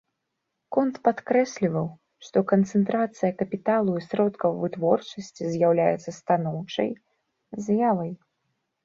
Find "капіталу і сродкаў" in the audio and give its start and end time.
3.41-4.57